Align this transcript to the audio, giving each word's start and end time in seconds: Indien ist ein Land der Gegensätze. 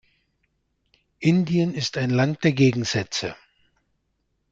Indien 1.19 1.75
ist 1.75 1.95
ein 1.99 2.09
Land 2.09 2.43
der 2.43 2.53
Gegensätze. 2.53 3.35